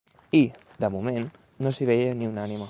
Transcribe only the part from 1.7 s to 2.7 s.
s'hi veia ni una ànima